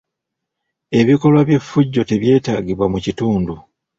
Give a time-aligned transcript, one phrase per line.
[0.99, 3.55] Ebikolwa by'effujjo tebyetaagibwa mu kitundu.